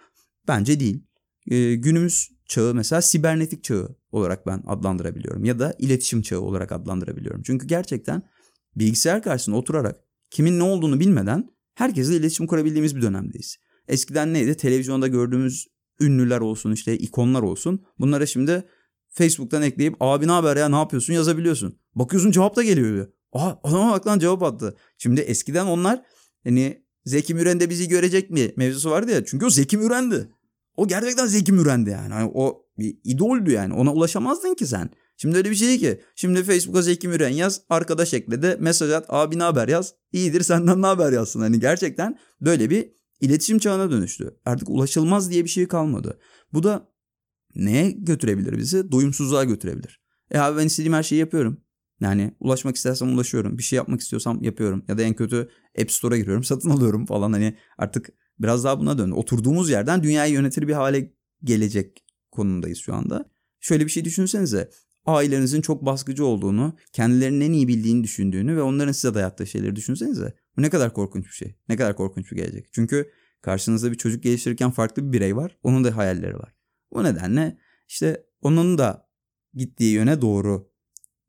[0.48, 1.04] Bence değil.
[1.76, 7.42] Günümüz çağı mesela sibernetik çağı olarak ben adlandırabiliyorum ya da iletişim çağı olarak adlandırabiliyorum.
[7.44, 8.22] Çünkü gerçekten
[8.76, 13.58] bilgisayar karşısında oturarak kimin ne olduğunu bilmeden herkesle iletişim kurabildiğimiz bir dönemdeyiz.
[13.88, 14.58] Eskiden neydi?
[14.58, 15.68] Televizyonda gördüğümüz
[16.00, 17.86] ünlüler olsun işte ikonlar olsun.
[18.00, 18.64] Bunlara şimdi
[19.10, 21.80] Facebook'tan ekleyip abi ne haber ya ne yapıyorsun yazabiliyorsun.
[21.96, 23.08] Bakıyorsun cevap da geliyor.
[23.34, 24.76] Aa adama bak lan cevap attı.
[24.98, 26.02] Şimdi eskiden onlar
[26.44, 29.26] hani Zeki Müren de bizi görecek mi mevzusu vardı ya.
[29.26, 30.30] Çünkü o Zeki Müren'di.
[30.78, 32.14] O gerçekten Zeki Müren'di yani.
[32.14, 33.74] yani o bir idoldü yani.
[33.74, 34.90] Ona ulaşamazdın ki sen.
[35.18, 36.02] Şimdi öyle bir şey değil ki.
[36.16, 37.62] Şimdi Facebook'a Zeki Müren yaz.
[37.70, 39.06] Arkadaş ekle de mesaj at.
[39.10, 39.94] Abi ne haber yaz.
[40.12, 41.40] İyidir senden ne haber yazsın.
[41.40, 44.38] Hani gerçekten böyle bir iletişim çağına dönüştü.
[44.46, 46.20] Artık ulaşılmaz diye bir şey kalmadı.
[46.54, 46.90] Bu da
[47.56, 48.92] neye götürebilir bizi?
[48.92, 50.02] Doyumsuzluğa götürebilir.
[50.32, 51.62] E abi ben istediğim her şeyi yapıyorum.
[52.02, 53.58] Yani ulaşmak istersem ulaşıyorum.
[53.58, 54.86] Bir şey yapmak istiyorsam yapıyorum.
[54.88, 55.50] Ya da en kötü
[55.82, 57.34] App Store'a giriyorum satın alıyorum falan.
[57.34, 59.14] Hani artık biraz daha buna döndü.
[59.14, 63.30] Oturduğumuz yerden dünyayı yönetir bir hale gelecek konumdayız şu anda.
[63.60, 64.70] Şöyle bir şey düşünsenize.
[65.06, 70.34] Ailenizin çok baskıcı olduğunu, kendilerinin en iyi bildiğini düşündüğünü ve onların size dayattığı şeyleri düşünsenize.
[70.58, 71.56] Bu ne kadar korkunç bir şey.
[71.70, 72.68] Ne kadar korkunç bir gelecek.
[72.72, 75.58] Çünkü karşınızda bir çocuk geliştirirken farklı bir birey var.
[75.64, 76.56] Onun da hayalleri var.
[76.92, 79.10] O nedenle işte onun da
[79.54, 80.72] gittiği yöne doğru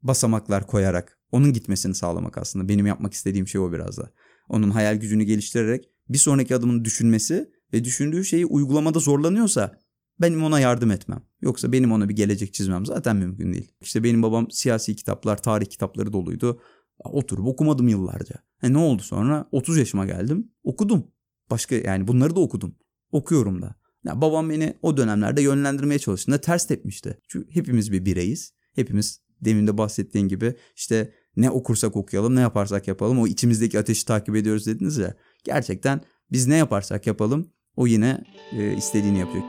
[0.03, 2.69] basamaklar koyarak onun gitmesini sağlamak aslında.
[2.69, 4.11] Benim yapmak istediğim şey o biraz da.
[4.49, 9.79] Onun hayal gücünü geliştirerek bir sonraki adımını düşünmesi ve düşündüğü şeyi uygulamada zorlanıyorsa
[10.21, 11.23] benim ona yardım etmem.
[11.41, 13.73] Yoksa benim ona bir gelecek çizmem zaten mümkün değil.
[13.81, 16.61] İşte benim babam siyasi kitaplar, tarih kitapları doluydu.
[17.05, 18.35] Oturup okumadım yıllarca.
[18.63, 19.49] E ne oldu sonra?
[19.53, 20.51] 30 yaşıma geldim.
[20.65, 21.07] Okudum.
[21.51, 22.77] Başka yani bunları da okudum.
[23.13, 23.75] Okuyorum da.
[24.05, 27.19] Ya babam beni o dönemlerde yönlendirmeye çalıştığında ters tepmişti.
[27.29, 28.53] Çünkü hepimiz bir bireyiz.
[28.75, 34.05] Hepimiz demin de bahsettiğin gibi işte ne okursak okuyalım ne yaparsak yapalım o içimizdeki ateşi
[34.05, 35.15] takip ediyoruz dediniz ya.
[35.47, 36.01] Gerçekten
[36.33, 38.19] biz ne yaparsak yapalım o yine
[38.53, 39.43] e, istediğini yapacak.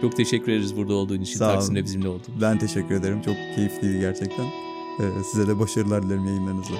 [0.00, 1.38] Çok teşekkür ederiz burada olduğun için.
[1.38, 2.34] Sağ Taksim'de bizimle oldun.
[2.40, 3.22] Ben teşekkür ederim.
[3.22, 4.44] Çok keyifliydi gerçekten.
[5.00, 6.74] Ee, size de başarılar dilerim yayınlarınızda.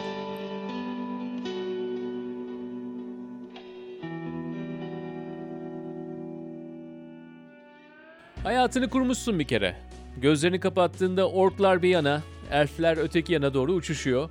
[8.42, 9.76] Hayatını kurmuşsun bir kere.
[10.16, 14.30] Gözlerini kapattığında orklar bir yana, elfler öteki yana doğru uçuşuyor.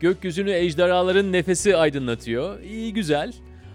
[0.00, 2.60] Gökyüzünü ejderhaların nefesi aydınlatıyor.
[2.60, 3.32] İyi güzel.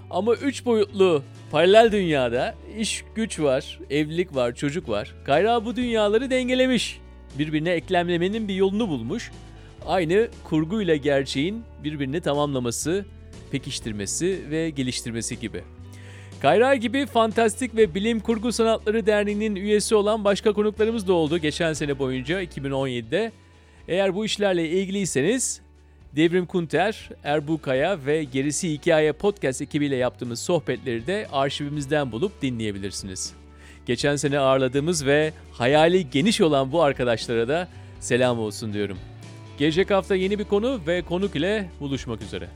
[0.10, 5.16] Ama üç boyutlu paralel dünyada iş güç var, evlilik var, çocuk var.
[5.26, 7.00] Kayra bu dünyaları dengelemiş.
[7.40, 9.32] Birbirine eklemlemenin bir yolunu bulmuş.
[9.86, 13.06] Aynı kurguyla gerçeğin birbirini tamamlaması,
[13.52, 15.64] pekiştirmesi ve geliştirmesi gibi.
[16.42, 21.74] Kayra gibi Fantastik ve Bilim Kurgu Sanatları Derneği'nin üyesi olan başka konuklarımız da oldu geçen
[21.74, 23.32] sene boyunca 2017'de.
[23.88, 25.62] Eğer bu işlerle ilgiliyseniz
[26.16, 33.34] Devrim Kunter, Erbu Kaya ve Gerisi Hikaye podcast ekibiyle yaptığımız sohbetleri de arşivimizden bulup dinleyebilirsiniz.
[33.86, 37.68] Geçen sene ağırladığımız ve hayali geniş olan bu arkadaşlara da
[38.00, 38.98] selam olsun diyorum.
[39.58, 42.48] Gelecek hafta yeni bir konu ve konuk ile buluşmak üzere.